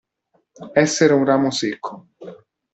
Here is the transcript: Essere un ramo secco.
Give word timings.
Essere 0.73 1.13
un 1.13 1.25
ramo 1.25 1.51
secco. 1.51 2.07